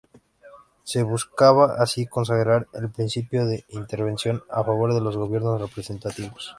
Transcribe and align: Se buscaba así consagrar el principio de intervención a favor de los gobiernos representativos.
Se 0.83 1.03
buscaba 1.03 1.75
así 1.75 2.07
consagrar 2.07 2.67
el 2.73 2.89
principio 2.89 3.45
de 3.45 3.65
intervención 3.69 4.43
a 4.49 4.63
favor 4.63 4.95
de 4.95 5.01
los 5.01 5.15
gobiernos 5.15 5.61
representativos. 5.61 6.49